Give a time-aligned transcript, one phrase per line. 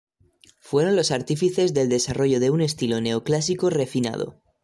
[0.57, 4.41] Fueron los artífices del desarrollo de un estilo neoclásico refinado.